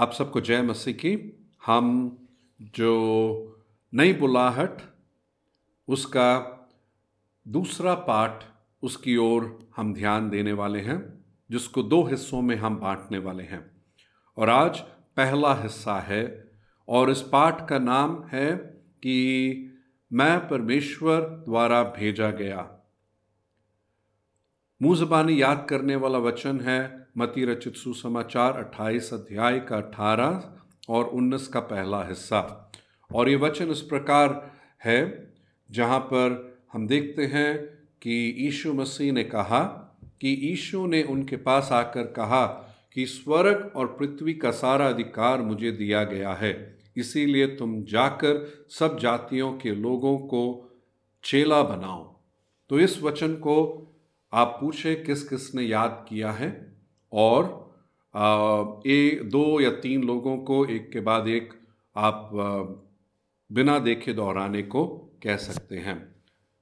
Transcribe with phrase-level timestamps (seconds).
[0.00, 2.18] आप सबको जय मसीह की। हम
[2.62, 2.92] जो
[3.94, 4.78] नई बुलाहट,
[5.88, 6.60] उसका
[7.48, 8.44] दूसरा पाठ,
[8.82, 13.70] उसकी ओर हम ध्यान देने वाले हैं, जिसको दो हिस्सों में हम बांटने वाले हैं।
[14.36, 14.80] और आज
[15.16, 16.50] पहला हिस्सा है,
[16.88, 18.56] और इस पाठ का नाम है
[18.86, 19.50] कि
[20.12, 22.79] मैं परमेश्वर द्वारा भेजा गया।
[24.82, 30.42] मुँह जबानी याद करने वाला वचन है मती रचित सुसमाचार 28 अध्याय का 18
[30.88, 32.72] और 19 का पहला हिस्सा।
[33.14, 34.52] और ये वचन इस प्रकार
[34.84, 35.32] है,
[35.70, 37.58] जहाँ पर हम देखते हैं
[38.02, 39.62] कि यीशु मसीह ने कहा
[40.20, 42.46] कि यीशु ने उनके पास आकर कहा
[42.94, 48.98] कि स्वर्ग और पृथ्वी का सारा अधिकार मुझे दिया गया है। इसीलिए तुम जाकर सब
[48.98, 50.70] जातियों के लोगों को
[51.24, 52.16] चेला बनाओ।
[52.68, 53.86] तो इस वचन को
[54.32, 56.76] आप पूछे किस किस ने याद किया है
[57.12, 57.70] और
[58.86, 61.54] ए, दो या तीन लोगों को एक के बाद एक
[61.96, 62.30] आप
[63.52, 64.86] बिना देखे दोहराने को
[65.22, 66.14] कह सकते हैं।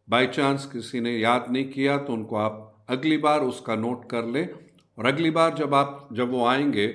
[0.08, 4.24] बाय चांस किसी ने याद नहीं किया तो उनको आप अगली बार उसका नोट कर
[4.24, 4.48] लें
[4.98, 6.86] और अगली बार जब आप, जब वो आएँगे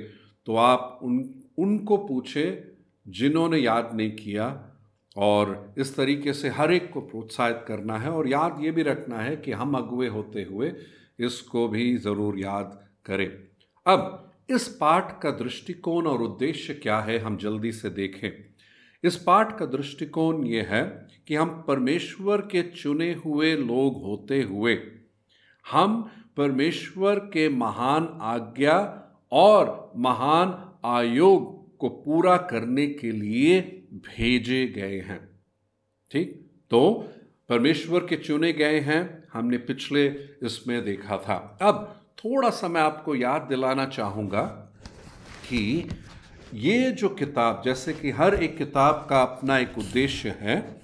[0.46, 2.72] तो आप उन, उनको पूछे
[3.08, 4.73] जिन्होंने याद नहीं किया
[5.18, 9.18] और इस तरीके से हर एक को प्रोत्साहित करना है और याद ये भी रखना
[9.18, 10.74] है कि हम अगुए होते हुए
[11.20, 13.28] इसको भी ज़रूर याद करें।
[13.86, 18.30] अब, इस पाठ का दृष्टिकोण और उद्देश्य क्या है हम जल्दी से देखें।
[19.04, 20.84] इस पाठ का दृष्टिकोण ये है
[21.28, 24.78] कि हम परमेश्वर के चुने हुए लोग होते हुए,
[25.66, 26.02] हम
[26.38, 28.78] परमेश्वर के महान आज्ञा
[29.32, 33.62] और महान आयोग को पूरा करने के लिए
[33.94, 35.30] भेजे गए हैं।
[36.12, 36.52] ठीक?
[36.70, 37.10] तो
[37.50, 40.08] परमेश्वर के चुने गए हैं, हमने पिछले
[40.44, 44.42] इसमें देखा था। अब थोड़ा सा मैं आपको याद दिलाना चाहूँगा
[45.50, 45.90] कि
[46.54, 50.82] ये जो किताब, जैसे कि हर एक किताब का अपना एक उद्देश्य है,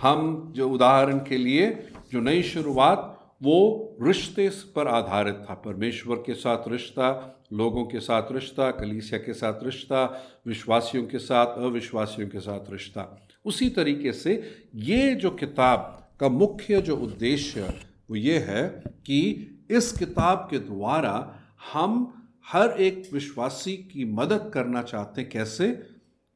[0.00, 3.09] हम जो उदाहरण के लिए जो नई शुरुआत
[3.42, 9.34] वो रिश्ते पर आधारित था। परमेश्वर के साथ रिश्ता, लोगों के साथ रिश्ता, कलीसिया के
[9.34, 16.10] साथ रिश्ता, विश्वासियों के साथ अविश्वासियों के साथ रिश्ता। उसी तरीके से ये जो किताब
[16.20, 17.80] का मुख्य जो उद्देश्य
[18.10, 21.40] वो ये है कि इस किताब के द्वारा
[21.72, 25.70] हम हर एक विश्वासी की मदद करना चाहते हैं। कैसे?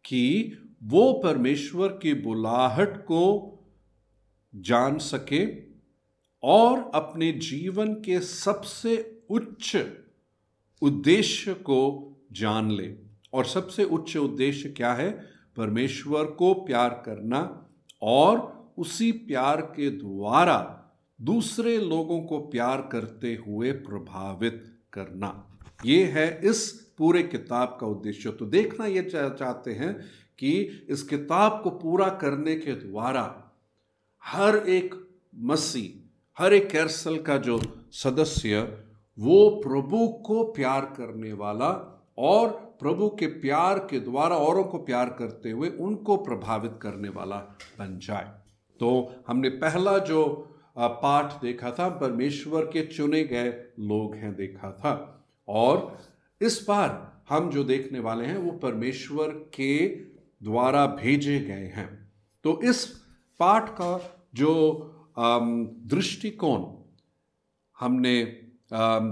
[0.04, 3.50] कि वो परमेश्वर की बुलाहट को
[4.54, 5.63] जान सके
[6.46, 9.86] और अपने जीवन के सबसे उच्च
[10.82, 11.80] उद्देश्य को
[12.32, 12.96] जान ले।
[13.32, 15.10] और सबसे उच्च उद्देश्य क्या है?
[15.56, 17.68] परमेश्वर को प्यार करना
[18.02, 20.84] और उसी प्यार के द्वारा
[21.20, 28.30] दूसरे लोगों को प्यार करते हुए प्रभावित करना। ये है इस पूरे किताब का उद्देश्य।
[28.30, 30.00] तो देखना ये चाहते हैं
[30.38, 30.52] कि
[30.88, 33.52] इस किताब को पूरा करने के द्वारा
[34.24, 36.03] हर एक मसीह
[36.38, 37.60] हर एक कैरसल का जो
[37.92, 38.60] सदस्य,
[39.18, 41.68] वो प्रभु को प्यार करने वाला
[42.18, 42.48] और
[42.80, 47.36] प्रभु के प्यार के द्वारा औरों को प्यार करते हुए उनको प्रभावित करने वाला
[47.78, 48.32] बन जाए।
[48.80, 50.24] तो हमने पहला जो
[50.78, 53.50] पाठ देखा था, परमेश्वर के चुने गए
[53.80, 55.98] लोग हैं देखा था। और
[56.40, 59.86] इस बार हम जो देखने वाले हैं, वो परमेश्वर के
[60.42, 62.12] द्वारा भेजे गए हैं।
[62.44, 62.86] तो इस
[63.40, 66.64] पाठ का जो दृष्टिकोण।
[67.80, 68.40] हमने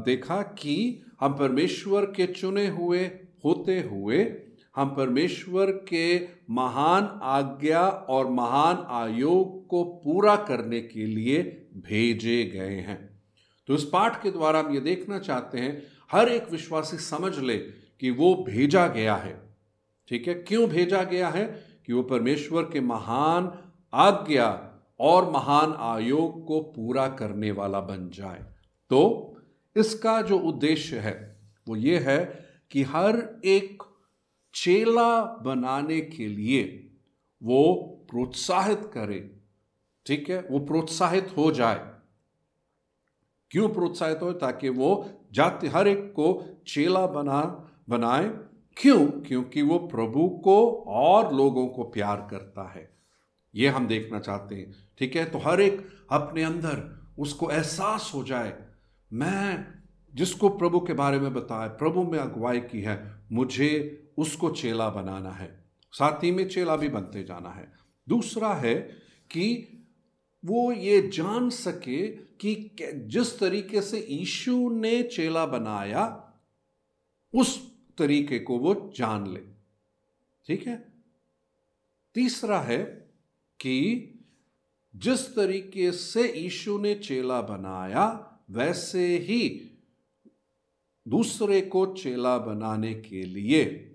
[0.04, 3.10] देखा कि हम परमेश्वर के चुने हुए,
[3.44, 4.42] होते हुए,
[4.76, 11.42] हम परमेश्वर के महान आज्ञा और महान आयोग को पूरा करने के लिए
[11.74, 13.22] भेजे गए हैं।
[13.66, 15.82] तो इस पाठ के द्वारा हम ये देखना चाहते हैं,
[16.12, 17.58] हर एक विश्वासी समझ ले
[18.00, 19.56] कि वो भेजा गया है।
[20.08, 20.34] ठीक है?
[20.34, 21.64] क्यों भेजा गया है?
[21.86, 23.52] कि वो परमेश्वर के महान
[23.94, 24.68] आज्ञा
[25.02, 28.44] और महान आयोग को पूरा करने वाला बन जाए।
[28.90, 29.28] तो
[29.76, 33.82] इसका जो उद्देश्य है, वो ये है कि हर एक
[34.54, 36.90] चेला बनाने के लिए
[37.42, 39.40] वो प्रोत्साहित करे,
[40.06, 40.46] ठीक है?
[40.50, 41.92] वो प्रोत्साहित हो जाए।
[43.50, 44.32] क्यों प्रोत्साहित हो?
[44.32, 48.28] ताकि वो जाति, हर एक को चेला बना, बनाए।
[48.76, 49.06] क्यों?
[49.06, 52.96] क्योंकि वो प्रभु को और लोगों को प्यार करता है।
[53.54, 55.24] ये हम देखना चाहते हैं। ठीक है?
[55.24, 58.66] तो हर एक अपने अंदर उसको एहसास हो जाए।
[59.12, 59.74] मैं
[60.14, 65.30] जिसको प्रभु के बारे में बताया प्रभु में अगुवाई की है, मुझे उसको चेला बनाना
[65.30, 67.72] है। साथ ही में चेला भी बनते जाना है।
[68.08, 68.74] दूसरा है
[69.30, 69.68] कि
[70.44, 76.32] वो ये जान सके कि जिस तरीके से ईशु ने चेला बनाया,
[77.34, 79.40] उस तरीके को वो जान ले।
[80.46, 80.92] ठीक है?
[82.14, 82.84] तीसरा है
[83.60, 84.08] कि
[84.96, 89.68] जिस तरीके से ईशु ने चेला बनाया, वैसे ही
[91.08, 93.94] दूसरे को चेला बनाने के लिए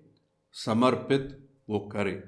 [0.52, 2.22] समर्पित वो करे।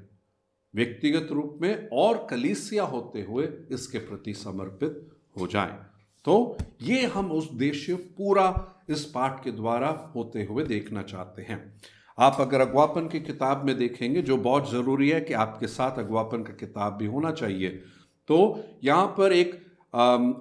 [0.75, 5.79] व्यक्तिगत रूप में और कलीसिया होते हुए इसके प्रति समर्पित हो जाएँ।
[6.25, 11.81] तो ये हम उस उद्देश्य पूरा इस पाठ के द्वारा होते हुए देखना चाहते हैं।
[12.19, 16.43] आप अगर अगवापन की किताब में देखेंगे, जो बहुत ज़रूरी है कि आपके साथ अगवापन
[16.43, 17.83] का किताब भी होना चाहिए
[18.31, 18.38] तो
[18.85, 19.55] यहाँ पर एक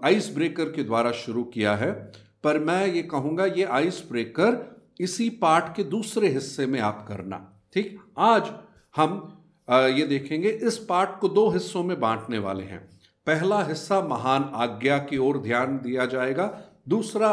[0.05, 1.91] आइस ब्रेकर के द्वारा शुरू किया है,
[2.43, 4.57] पर मैं ये कहूँगा ये आइस ब्रेकर
[4.99, 7.37] इसी पाठ के दूसरे हिस्से में आप करना,
[7.73, 7.99] ठीक?
[8.17, 8.51] आज
[8.95, 9.11] हम
[9.69, 12.79] ये देखेंगे इस पाठ को दो हिस्सों में बांटने वाले हैं।
[13.27, 16.45] पहला हिस्सा महान आज्ञा की ओर ध्यान दिया जाएगा,
[16.89, 17.31] दूसरा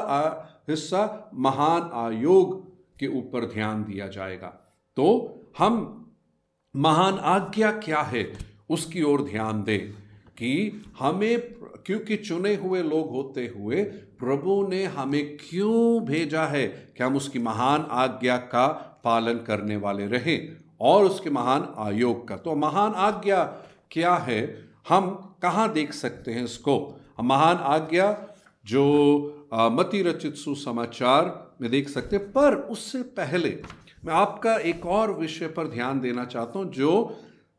[0.69, 2.59] हिस्सा महान आयोग
[3.00, 4.49] के ऊपर ध्यान दिया जाएगा।
[4.97, 5.06] तो
[5.59, 5.79] हम
[6.75, 8.26] महान आज्ञा क्या है,
[8.70, 10.06] उसकी ओर ध्यान दें।
[10.38, 11.41] कि हमें
[11.87, 13.83] क्योंकि चुने हुए लोग होते हुए
[14.21, 16.67] प्रभु ने हमें क्यों भेजा है
[16.97, 18.67] कि हम उसकी महान आज्ञा का
[19.05, 23.43] पालन करने वाले रहें और उसके महान आयोग का। तो महान आज्ञा
[23.91, 24.41] क्या है?
[24.88, 25.11] हम
[25.43, 27.00] कहाँ देख सकते हैं इसको?
[27.23, 28.11] महान आज्ञा
[28.67, 31.25] जो मति रचित सुसमाचार
[31.61, 33.56] में देख सकते हैं। पर उससे पहले
[34.05, 37.19] मैं आपका एक और विषय पर ध्यान देना चाहता हूँ जो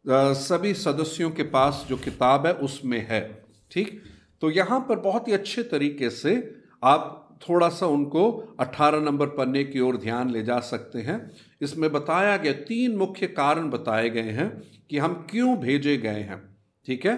[0.10, 4.02] सभी सदस्यों के पास जो किताब है, उसमें है। ठीक?
[4.42, 9.64] तो यहाँ पर बहुत ही अच्छे तरीके से आप थोड़ा सा उनको 18 नंबर पन्ने
[9.64, 11.32] की ओर ध्यान ले जा सकते हैं।
[11.62, 16.58] इसमें बताया गया, तीन मुख्य कारण बताए गए हैं कि हम क्यों भेजे गए हैं।
[16.86, 17.18] ठीक है?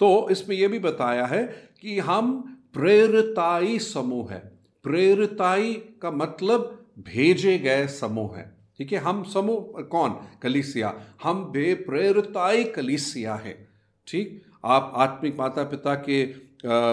[0.00, 7.58] तो इसमें यह भी बताया है कि हम प्रेरताई समूह है। प्रेरताई का मतलब भेजे
[7.58, 10.10] गए समूह है। ठीक है, हम समूह, कौन?
[10.42, 13.68] कलिसिया। हम बेप्रेरिताई कलिसिया है।
[14.06, 14.42] ठीक?
[14.64, 16.48] आप आत्मिक माता पिता के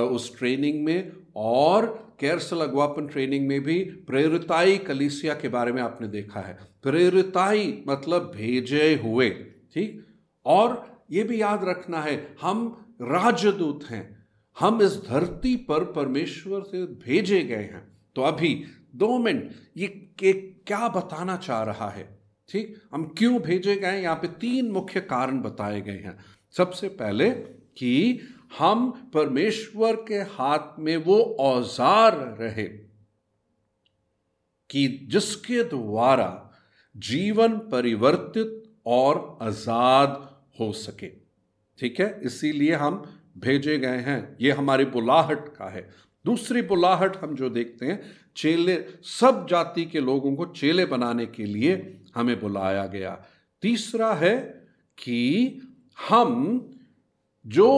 [0.07, 6.07] उस ट्रेनिंग में और कैरसल अगवापन ट्रेनिंग में भी प्रेरिताई कलिसिया के बारे में आपने
[6.07, 9.29] देखा है। प्रेरिताई मतलब भेजे हुए।
[9.73, 10.05] ठीक?
[10.45, 14.25] और ये भी याद रखना है, हम राजदूत हैं।
[14.59, 18.53] हम इस धरती पर परमेश्वर से भेजे गए हैं। तो अभी
[18.95, 19.87] दो मिनट, ये
[20.19, 22.03] के क्या बताना चाह रहा है?
[22.49, 22.75] ठीक?
[22.93, 24.01] हम क्यों भेजे गए?
[24.01, 26.17] यहाँ पे तीन मुख्य कारण बताए गए हैं।
[26.55, 27.29] सबसे पहले
[27.77, 28.19] कि
[28.59, 32.67] हम परमेश्वर के हाथ में वो औज़ार रहे
[34.69, 36.29] कि जिसके द्वारा
[36.95, 40.17] जीवन परिवर्तित और आज़ाद
[40.59, 41.07] हो सके।
[41.79, 42.21] ठीक है?
[42.23, 43.03] इसीलिए हम
[43.37, 45.89] भेजे गए हैं। ये हमारी बुलाहट का है।
[46.25, 48.01] दूसरी बुलाहट हम जो देखते हैं,
[48.35, 53.25] चेले, सब जाति के लोगों को चेले बनाने के लिए हमें बुलाया गया।
[53.61, 54.37] तीसरा है
[54.97, 55.61] कि
[56.09, 56.69] हम
[57.47, 57.69] जो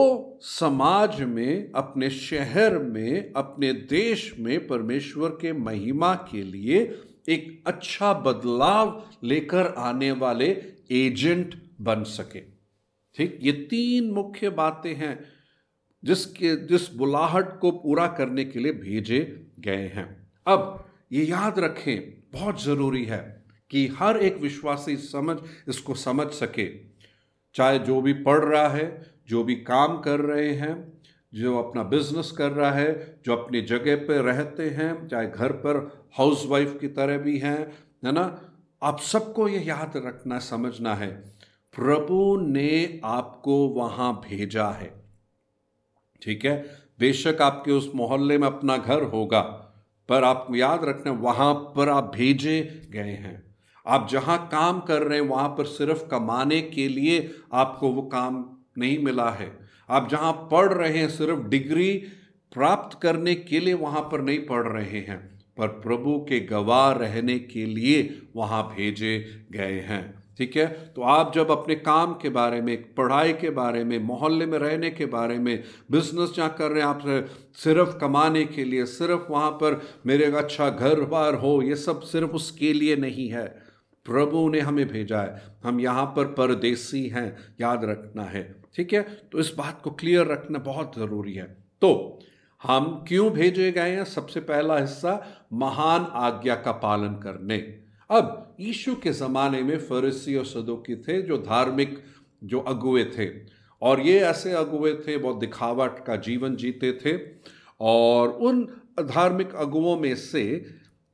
[0.42, 6.98] समाज में, अपने शहर में, अपने देश में परमेश्वर के महिमा के लिए
[7.28, 12.40] एक अच्छा बदलाव लेकर आने वाले एजेंट बन सके।
[13.16, 15.37] ठीक, ये तीन मुख्य बातें हैं।
[16.04, 22.22] जिसके, जिस बुलाहट को पूरा करने के लिए भेजे गए हैं। अब ये याद रखें,
[22.32, 25.36] बहुत ज़रूरी है कि हर एक विश्वासी समझ,
[25.68, 26.88] इसको समझ सके।
[27.54, 31.02] चाहे जो भी पढ़ रहा है, जो भी काम कर रहे हैं,
[31.34, 36.06] जो अपना बिज़नेस कर रहा है, जो अपनी जगह पर रहते हैं, चाहे घर पर
[36.18, 37.72] हाउस वाइफ की तरह भी हैं,
[38.04, 38.54] है ना?
[38.82, 41.34] आप सबको ये याद रखना, समझना है,
[41.76, 45.07] प्रभु ने आपको वहाँ भेजा है।
[46.22, 46.64] ठीक है?
[47.00, 49.40] बेशक आपके उस मोहल्ले में अपना घर होगा,
[50.08, 53.56] पर आप याद रखना, वहाँ पर आप भेजे गए हैं।
[53.86, 58.56] आप जहाँ काम कर रहे हैं, वहाँ पर सिर्फ़ कमाने के लिए आपको वो काम
[58.78, 59.58] नहीं मिला है।
[59.90, 61.92] आप जहाँ पढ़ रहे हैं, सिर्फ़ डिग्री
[62.52, 67.38] प्राप्त करने के लिए वहाँ पर नहीं पढ़ रहे हैं, पर प्रभु के गवाह रहने
[67.38, 70.66] के लिए वहाँ भेजे गए हैं। ठीक है?
[70.96, 74.90] तो आप जब अपने काम के बारे में, पढ़ाई के बारे में, मोहल्ले में रहने
[74.90, 77.02] के बारे में बिज़नेस जहाँ कर रहे हैं, आप
[77.54, 82.30] सिर्फ़ कमाने के लिए, सिर्फ़ वहाँ पर मेरे अच्छा घर बार हो, ये सब सिर्फ़
[82.30, 83.68] उसके लिए नहीं है।
[84.04, 89.02] प्रभु ने हमें भेजा है। हम यहाँ पर परदेसी हैं, याद रखना है। ठीक है?
[89.32, 92.18] तो इस बात को क्लियर रखना बहुत ज़रूरी है। तो
[92.62, 94.04] हम क्यों भेजे गए हैं?
[94.04, 100.44] सबसे पहला हिस्सा, महान आज्ञा का पालन करने। अब यीशु के ज़माने में फरीसी और
[100.44, 102.02] सदोकी थे जो धार्मिक,
[102.44, 103.30] जो अगुए थे।
[103.82, 107.20] और ये ऐसे अगुए थे, बहुत दिखावट का जीवन जीते थे।
[107.80, 108.68] और उन
[109.00, 110.66] धार्मिक अगुओं में से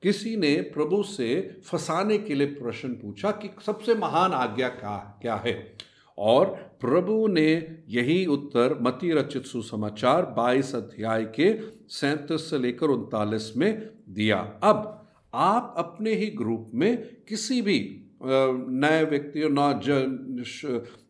[0.03, 5.35] किसी ने प्रभु से फंसाने के लिए प्रश्न पूछा कि सबसे महान आज्ञा क्या क्या
[5.35, 5.77] है?
[6.19, 6.47] और
[6.81, 11.59] प्रभु ने यही उत्तर मती रचित सुसमाचार 22 अध्याय के
[11.89, 15.04] सैंतीस से लेकर उनतालीस में दिया। अब
[15.35, 16.97] आप अपने ही ग्रुप में
[17.29, 17.79] किसी भी
[18.23, 19.73] नए व्यक्ति ना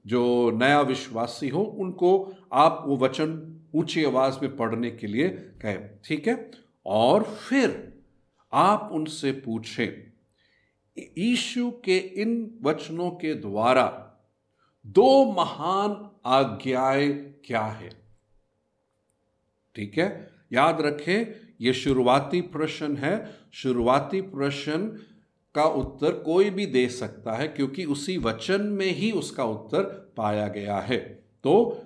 [0.07, 2.11] जो नया विश्वासी हो, उनको
[2.53, 3.41] आप वो वचन
[3.75, 5.29] ऊँची आवाज़ में पढ़ने के लिए
[5.63, 6.51] कहें, ठीक है?
[6.87, 7.93] और फिर
[8.53, 9.89] आप उनसे पूछें,
[11.19, 13.87] ईशु के इन वचनों के द्वारा
[14.87, 17.13] दो महान आज्ञाएँ
[17.47, 17.91] क्या है?
[19.77, 20.09] ठीक है?
[20.53, 23.15] याद रखें ये शुरुआती प्रश्न है।
[23.53, 24.79] शुरुआती प्रश्न
[25.55, 29.83] का उत्तर कोई भी दे सकता है, क्योंकि उसी वचन में ही उसका उत्तर
[30.17, 30.99] पाया गया है।
[31.45, 31.83] तो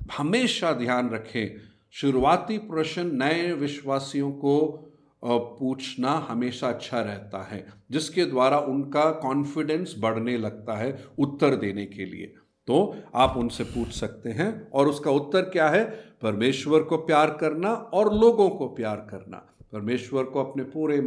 [0.00, 1.60] हमेशा ध्यान रखें,
[1.94, 4.88] शुरुआती प्रश्न नए विश्वासियों को
[5.22, 12.04] पूछना हमेशा अच्छा रहता है, जिसके द्वारा उनका कॉन्फिडेंस बढ़ने लगता है उत्तर देने के
[12.04, 12.34] लिए।
[12.66, 15.90] तो आप उनसे पूछ सकते हैं, और उसका उत्तर क्या है?
[16.22, 19.36] परमेश्वर को प्यार करना और लोगों को प्यार करना।
[19.72, 21.00] परमेश्वर को अपने पूरे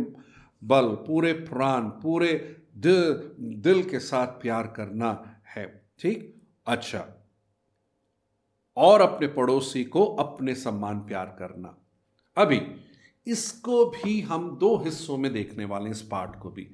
[0.63, 6.41] बल, पूरे प्राण, पूरे दिल दिल के साथ प्यार करना है। ठीक?
[6.67, 7.07] अच्छा।
[8.77, 11.77] और अपने पड़ोसी को अपने सम्मान प्यार करना।
[12.37, 12.61] अभी,
[13.27, 16.71] इसको भी हम दो हिस्सों में देखने वाले इस पार्ट को भी।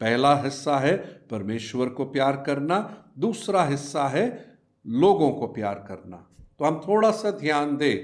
[0.00, 0.96] पहला हिस्सा है
[1.30, 2.78] परमेश्वर को प्यार करना,
[3.18, 4.26] दूसरा हिस्सा है
[4.86, 6.16] लोगों को प्यार करना।
[6.58, 7.96] तो हम थोड़ा सा ध्यान दें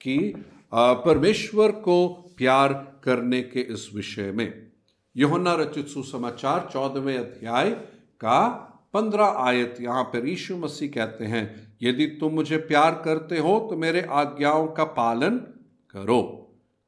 [0.00, 0.34] कि
[0.72, 2.06] परमेश्वर को
[2.38, 2.72] प्यार
[3.04, 4.70] करने के इस विषय में।
[5.16, 7.70] योहन्ना रचित सुसमाचार चौदहवें अध्याय
[8.20, 8.40] का
[8.94, 13.76] पंद्रह आयत यहाँ पर यीशु मसीह कहते हैं, यदि तुम मुझे प्यार करते हो तो
[13.76, 15.36] मेरे आज्ञाओं का पालन
[15.94, 16.20] करो।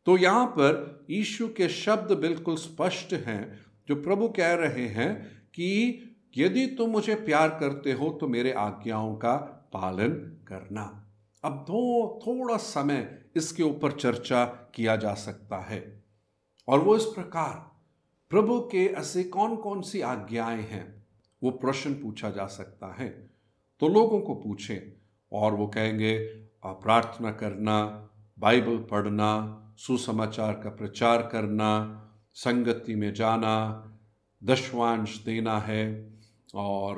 [0.06, 3.42] तो यहाँ पर यीशु के शब्द बिल्कुल स्पष्ट हैं
[3.88, 6.02] जो प्रभु कह रहे हैं कि
[6.36, 9.36] यदि तुम मुझे प्यार करते हो तो मेरे आज्ञाओं का
[9.72, 10.10] पालन
[10.48, 11.06] करना।
[11.44, 16.04] अब दो थोड़ा समय इसके ऊपर चर्चा किया जा सकता है।
[16.68, 17.70] और वो इस प्रकार,
[18.30, 21.06] प्रभु के ऐसे कौन कौन सी आज्ञाएँ हैं?
[21.42, 23.30] वो प्रश्न पूछा जा सकता है।
[23.80, 24.80] तो लोगों को पूछें
[25.32, 26.18] और वो कहेंगे
[26.66, 32.02] प्रार्थना करना, बाइबल पढ़ना, सुसमाचार का प्रचार करना
[32.36, 33.54] संगति में जाना,
[34.44, 36.12] दशवांश देना है
[36.54, 36.96] और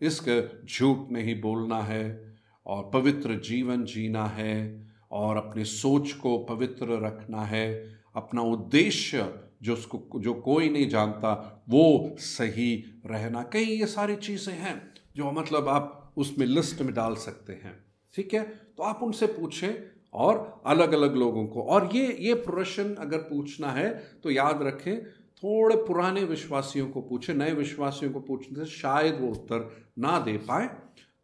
[0.00, 2.34] इसका झूठ नहीं बोलना है
[2.66, 9.72] और पवित्र जीवन जीना है और अपनी सोच को पवित्र रखना है। अपना उद्देश्य जो
[9.72, 15.68] उसको, जो कोई नहीं जानता, वो सही रहना। कई ये सारी चीज़ें हैं जो मतलब
[15.68, 17.84] आप उसमें लिस्ट में डाल सकते हैं।
[18.14, 18.42] ठीक है?
[18.76, 19.72] तो आप उनसे पूछें
[20.14, 23.90] और अलग अलग लोगों को। और ये ये प्रश्न अगर पूछना है
[24.22, 25.04] तो याद रखें,
[25.36, 30.36] थोड़े पुराने विश्वासियों को पूछे, नए विश्वासियों को पूछने से शायद वो उत्तर ना दे
[30.38, 30.66] पाए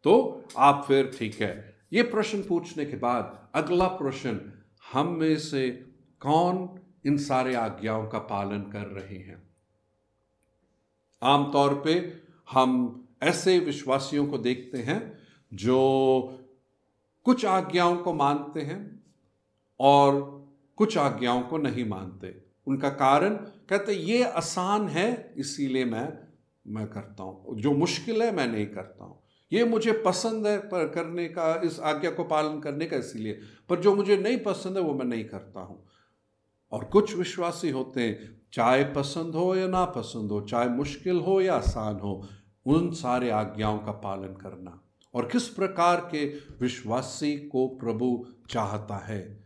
[0.05, 1.53] तो आप फिर ठीक है।
[1.93, 4.39] ये प्रश्न पूछने के बाद अगला प्रश्न,
[4.93, 5.69] हम में से
[6.21, 6.67] कौन
[7.05, 9.41] इन सारे आज्ञाओं का पालन कर रहे हैं?
[11.21, 11.93] आमतौर पे
[12.51, 12.71] हम
[13.23, 15.01] ऐसे विश्वासियों को देखते हैं,
[15.51, 16.40] जो
[17.23, 19.03] कुछ आज्ञाओं को मानते हैं
[19.79, 20.41] और
[20.75, 26.31] कुछ आज्ञाओं को नहीं मानते। उनका कारण कहते, ये आसान है, इसीलिए मैं
[26.67, 29.23] मैं करता हूँ। जो मुश्किल है, मैं नहीं करता हूँ।
[29.53, 33.79] ये मुझे पसंद है पर करने का, इस आज्ञा को पालन करने का इसीलिए, पर
[33.79, 35.87] जो मुझे नहीं पसंद है, वो मैं नहीं करता हूँ।
[36.71, 41.41] और कुछ विश्वासी होते हैं, चाहे पसंद हो या ना पसंद हो, चाहे मुश्किल हो
[41.41, 42.27] या आसान हो,
[42.65, 46.25] उन सारे आज्ञाओं का पालन करना। और किस प्रकार के
[46.61, 49.43] विश्वासी को प्रभु चाहता है?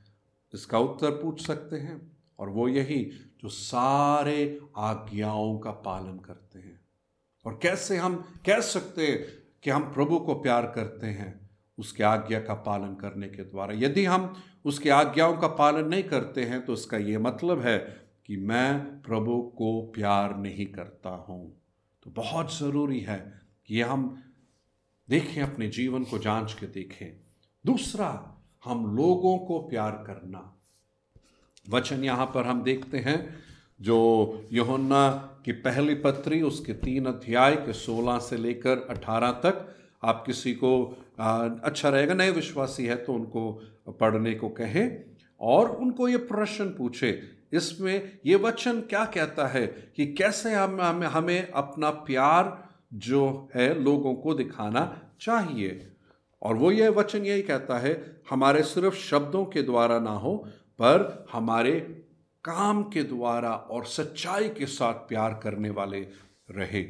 [0.53, 6.81] इसका उत्तर पूछ सकते हैं। और वो यही जो सारे आज्ञाओं का पालन करते हैं।
[7.45, 9.25] और कैसे हम कह सकते हैं
[9.63, 13.74] कि हम प्रभु को प्यार करते हैं उसके आज्ञा का पालन करने के द्वारा?
[13.75, 17.77] यदि हम उसके आज्ञाओं का पालन नहीं करते हैं तो इसका ये मतलब है
[18.25, 21.62] कि मैं प्रभु को प्यार नहीं करता हूँ।
[22.03, 24.24] तो बहुत ज़रूरी है कि हम
[25.10, 27.18] देखें अपने जीवन को जाँच के देखें।
[27.66, 30.58] दूसरा हम लोगों को प्यार करना।
[31.70, 33.36] वचन यहाँ पर हम देखते हैं
[33.82, 33.98] जो
[34.54, 35.10] यहोन्ना
[35.46, 40.98] की पहली पत्री उसके तीन अध्याय के सोलह से लेकर अठारह तक आप किसी को
[41.20, 43.52] आ, अच्छा रहेगा नए विश्वासी है तो उनको
[43.88, 45.04] पढ़ने को कहें
[45.40, 47.22] और उनको ये प्रश्न पूछे।
[47.54, 54.15] इसमें ये वचन क्या कहता है कि कैसे हमें हमें अपना प्यार जो है लोगों
[54.15, 55.92] को दिखाना चाहिए।
[56.42, 61.25] और वो ये वचन यही कहता है, हमारे सिर्फ़ शब्दों के द्वारा ना हो, पर
[61.32, 62.06] हमारे
[62.44, 66.00] काम के द्वारा और सच्चाई के साथ प्यार करने वाले
[66.51, 66.84] रहे।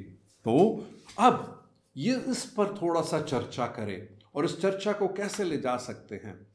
[0.45, 0.85] तो
[1.19, 1.63] अब
[1.97, 6.15] ये इस पर थोड़ा सा चर्चा करें। और इस चर्चा को कैसे ले जा सकते
[6.15, 6.47] हैं?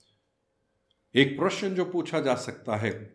[1.15, 3.15] एक प्रश्न जो पूछा जा सकता है,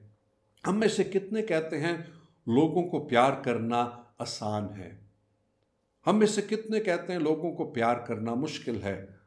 [0.66, 2.14] हम में से कितने कहते हैं,
[2.50, 5.05] लोगों को प्यार करना आसान है?
[6.06, 7.20] हम में से कितने कहते हैं?
[7.20, 9.20] लोगों को प्यार करना मुश्किल है।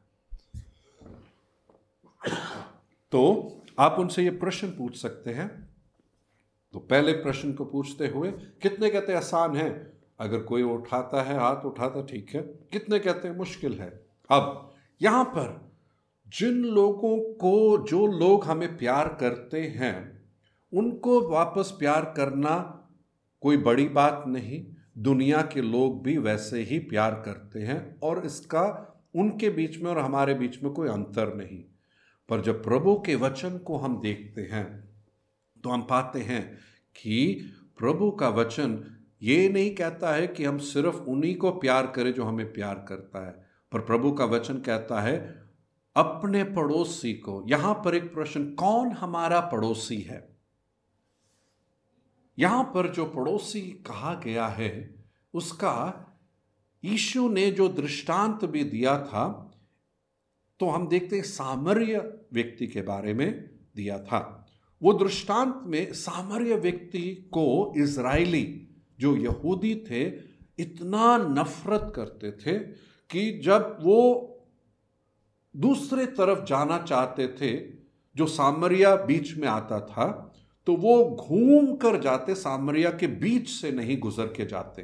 [3.13, 5.69] तो आप उनसे ये प्रश्न पूछ सकते हैं।
[6.73, 9.17] तो पहले प्रश्न को पूछते हुए, कितने कहते हैं?
[9.17, 13.37] आसान है। अगर कोई उठाता है, हाथ उठाता, ठीक है। कितने कहते हैं?
[13.37, 15.73] मुश्किल है। अब, यहाँ पर
[16.29, 20.23] जिन लोगों को, जो लोग हमें प्यार करते हैं,
[20.75, 22.89] उनको वापस प्यार करना
[23.41, 24.67] कोई बड़ी बात नहीं।
[24.99, 29.99] दुनिया के लोग भी वैसे ही प्यार करते हैं और इसका उनके बीच में और
[29.99, 31.63] हमारे बीच में कोई अंतर नहीं।
[32.29, 34.89] पर जब प्रभु के वचन को हम देखते हैं
[35.65, 36.59] तो हम पाते हैं
[36.97, 37.45] कि
[37.79, 38.85] प्रभु का वचन
[39.23, 43.27] ये नहीं कहता है कि हम सिर्फ़ उन्हीं को प्यार करें जो हमें प्यार करता
[43.27, 43.33] है,
[43.73, 45.43] पर प्रभु का वचन कहता है,
[45.97, 50.38] अपने पड़ोसी को। यहाँ पर एक प्रश्न, कौन हमारा पड़ोसी है?
[52.39, 54.95] यहाँ पर जो पड़ोसी कहा गया है,
[55.35, 56.05] उसका
[56.85, 59.45] ईशु ने जो दृष्टांत भी दिया था
[60.61, 61.99] तो हम देखते हैं सामर्य
[62.33, 63.29] व्यक्ति के बारे में
[63.77, 64.47] दिया था।
[64.83, 67.03] वो दृष्टांत में सामर्य व्यक्ति
[67.33, 68.69] को इज़राइली
[69.01, 70.05] जो यहूदी थे,
[70.59, 72.59] इतना नफरत करते थे
[73.11, 74.01] कि जब वो
[75.55, 77.57] दूसरे तरफ़ जाना चाहते थे,
[78.17, 80.28] जो सामरिया बीच में आता था
[80.69, 84.83] तो वो घूम कर जाते, सामरिया के बीच से नहीं गुजर के जाते,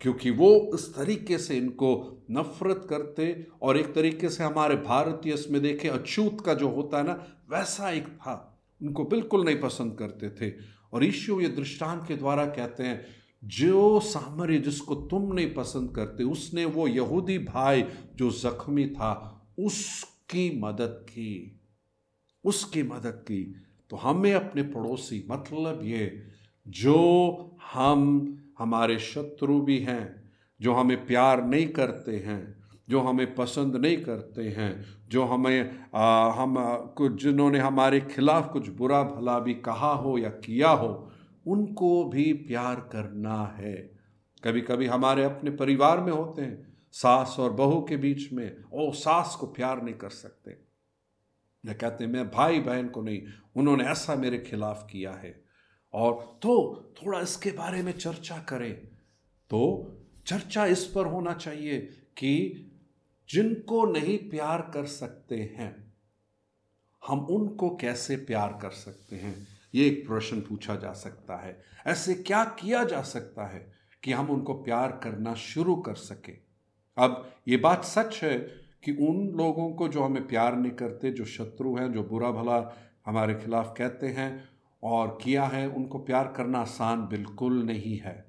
[0.00, 5.62] क्योंकि वो इस तरीके से इनको नफरत करते और एक तरीके से हमारे भारतीय इसमें
[5.62, 7.12] देखे, अछूत का जो होता है ना,
[7.50, 10.54] वैसा एक था। उनको बिल्कुल नहीं पसंद करते थे।
[10.92, 13.06] और ईशु ये दृष्टांत के द्वारा कहते हैं,
[13.44, 17.84] जो सामर्य जिसको तुम नहीं पसंद करते, उसने वो यहूदी भाई
[18.16, 21.60] जो जख्मी था, उसकी मदद की,
[22.44, 26.22] उसकी मदद की। तो हमें अपने पड़ोसी मतलब ये
[26.68, 26.98] जो
[27.72, 32.56] हम हमारे शत्रु भी हैं जो हमें प्यार नहीं करते हैं
[32.88, 36.54] जो हमें पसंद नहीं करते हैं जो हमें आ, हम
[36.96, 41.10] कुछ जिन्होंने हमारे खिलाफ कुछ बुरा भला भी कहा हो या किया हो
[41.46, 43.90] उनको भी प्यार करना है।
[44.44, 48.92] कभी कभी हमारे अपने परिवार में होते हैं सास और बहू के बीच में ओ
[48.92, 50.65] सास को प्यार नहीं कर सकते।
[51.66, 53.22] या कहते हैं, मैं भाई बहन को नहीं,
[53.56, 55.44] उन्होंने ऐसा मेरे खिलाफ किया है।
[55.92, 58.74] और तो थोड़ा इसके बारे में चर्चा करें।
[59.50, 59.92] तो
[60.26, 61.80] चर्चा इस पर होना चाहिए
[62.18, 62.62] कि
[63.28, 65.92] जिनको नहीं प्यार कर सकते हैं,
[67.06, 69.48] हम उनको कैसे प्यार कर सकते हैं?
[69.74, 74.30] ये एक प्रश्न पूछा जा सकता है। ऐसे क्या किया जा सकता है कि हम
[74.30, 76.32] उनको प्यार करना शुरू कर सके?
[76.98, 81.24] अब ये बात सच है कि उन लोगों को जो हमें प्यार नहीं करते, जो
[81.24, 84.48] शत्रु हैं, जो बुरा भला हमारे खिलाफ कहते हैं
[84.82, 88.26] और किया है, उनको प्यार करना आसान बिल्कुल नहीं है।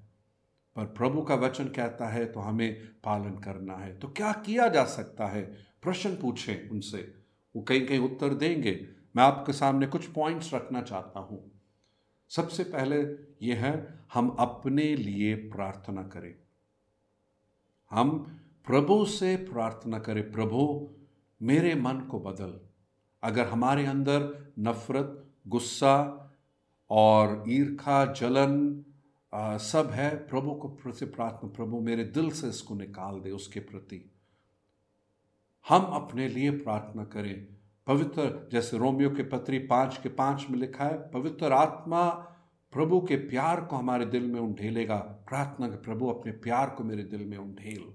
[0.75, 4.85] पर प्रभु का वचन कहता है तो हमें पालन करना है। तो क्या किया जा
[4.85, 5.43] सकता है?
[5.81, 7.13] प्रश्न पूछें उनसे।
[7.55, 11.51] वो कहीं कहीं उत्तर देंगे। मैं आपके सामने कुछ पॉइंट्स रखना चाहता हूँ।
[12.29, 13.01] सबसे पहले
[13.47, 16.35] यह है, हम अपने लिए प्रार्थना करें।
[17.91, 20.89] हम प्रभु से प्रार्थना करें प्रभु
[21.41, 22.59] मेरे मन को बदल।
[23.23, 25.95] अगर हमारे अंदर नफरत गुस्सा
[26.89, 28.83] और ईर्खा जलन
[29.33, 33.59] आ, सब है प्रभु को से प्रार्थना प्रभु मेरे दिल से इसको निकाल दे उसके
[33.59, 34.11] प्रति।
[35.69, 37.47] हम अपने लिए प्रार्थना करें।
[37.87, 42.09] पवित्र जैसे रोमियो के पत्री पाँच के पाँच में लिखा है पवित्र आत्मा
[42.71, 47.03] प्रभु के प्यार को हमारे दिल में उंढेलेगा। प्रार्थना के प्रभु अपने प्यार को मेरे
[47.03, 47.93] दिल में उंढेल।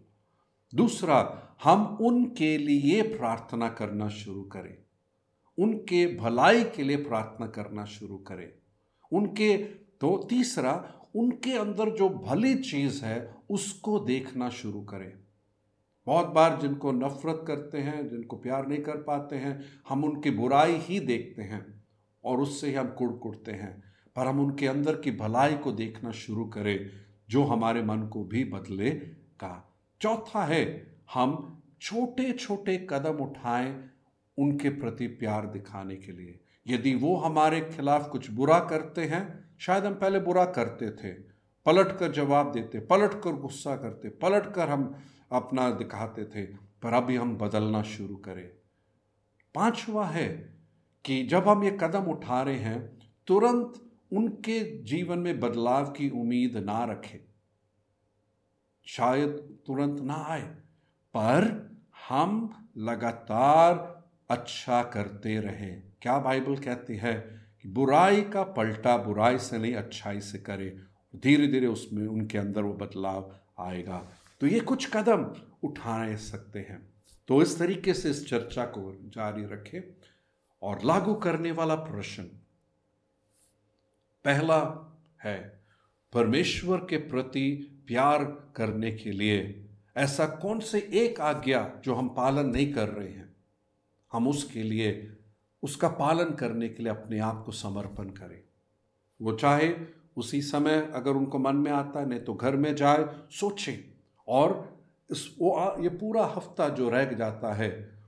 [0.74, 4.78] दूसरा, हम उनके लिए प्रार्थना करना शुरू करें।
[5.58, 8.52] उनके भलाई के लिए प्रार्थना करना शुरू करें।
[9.12, 9.56] उनके
[10.00, 15.12] तो तीसरा, उनके अंदर जो भली चीज़ है, उसको देखना शुरू करें।
[16.06, 20.72] बहुत बार जिनको नफरत करते हैं, जिनको प्यार नहीं कर पाते हैं, हम उनकी बुराई
[20.72, 21.84] ही देखते हैं
[22.24, 23.82] और उससे ही हम कुड़ कुड़ते हैं।
[24.16, 26.90] पर हम उनके अंदर की भलाई को देखना शुरू करें,
[27.30, 28.90] जो हमारे मन को भी बदले
[29.30, 29.71] का
[30.02, 33.90] चौथा है, हम छोटे छोटे कदम उठाएँ
[34.38, 39.84] उनके प्रति प्यार दिखाने के लिए। यदि वो हमारे खिलाफ कुछ बुरा करते हैं, शायद
[39.84, 41.12] हम पहले बुरा करते थे
[41.66, 44.94] पलट कर जवाब देते पलट कर गुस्सा करते पलट कर हम
[45.32, 46.46] अपना दिखाते थे,
[46.82, 48.48] पर अभी हम बदलना शुरू करें।
[49.54, 50.28] पांचवा है
[51.04, 56.56] कि जब हम ये कदम उठा रहे हैं, तुरंत उनके जीवन में बदलाव की उम्मीद
[56.56, 57.31] ना रखें।
[58.86, 59.30] शायद
[59.66, 60.42] तुरंत ना आए,
[61.14, 61.70] पर
[62.08, 63.74] हम लगातार
[64.30, 65.70] अच्छा करते रहे।
[66.02, 67.14] क्या बाइबल कहती है
[67.62, 70.76] कि बुराई का पलटा बुराई से नहीं, अच्छाई से करे
[71.14, 73.98] धीरे धीरे उसमें उनके अंदर वो बदलाव आएगा।
[74.40, 75.24] तो ये कुछ कदम
[75.62, 76.80] उठा सकते हैं।
[77.28, 79.80] तो इस तरीके से इस चर्चा को जारी रखें
[80.62, 82.22] और लागू करने वाला प्रश्न
[84.24, 84.58] पहला
[85.24, 85.38] है,
[86.12, 88.24] परमेश्वर के प्रति प्यार
[88.56, 93.36] करने के लिए, ऐसा कौन से एक आज्ञा जो हम पालन नहीं कर रहे हैं?
[94.12, 95.16] हम उसके लिए,
[95.62, 98.42] उसका पालन करने के लिए अपने आप को समर्पण करें।
[99.22, 99.74] वो चाहे
[100.16, 103.92] उसी समय अगर उनको मन में आता है, नहीं तो घर में जाए, सोचें।
[104.28, 104.78] और
[105.10, 107.98] इस, वो ये पूरा हफ़्ता जो रह जाता है,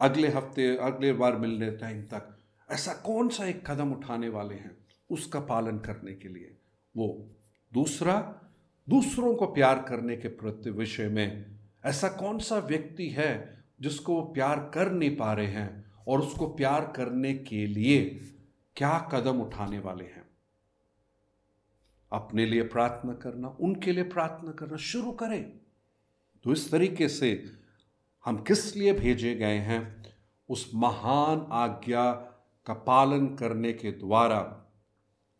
[0.00, 2.38] अगले हफ़्ते, अगले बार मिलने टाइम तक,
[2.70, 4.78] ऐसा कौन सा एक कदम उठाने वाले हैं
[5.10, 6.56] उसका पालन करने के लिए?
[6.96, 7.28] वो
[7.74, 8.40] दूसरा
[8.88, 11.46] दूसरों को प्यार करने के प्रति विषय में,
[11.84, 16.46] ऐसा कौन सा व्यक्ति है जिसको वो प्यार कर नहीं पा रहे हैं और उसको
[16.46, 18.20] प्यार करने के लिए
[18.76, 20.28] क्या कदम उठाने वाले हैं?
[22.12, 25.52] अपने लिए प्रार्थना करना, उनके लिए प्रार्थना करना शुरू करें।
[26.44, 27.44] तो इस तरीके से
[28.24, 30.04] हम किस लिए भेजे गए हैं?
[30.48, 32.12] उस महान आज्ञा
[32.66, 34.40] का पालन करने के द्वारा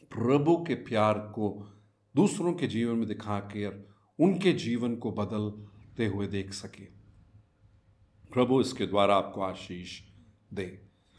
[0.03, 1.75] प्रभु के प्यार को
[2.17, 3.89] दूसरों के जीवन में दिखा कर
[4.21, 6.85] उनके जीवन को बदलते हुए देख सके।
[8.33, 10.01] प्रभु इसके द्वारा आपको आशीष
[10.55, 10.88] दे।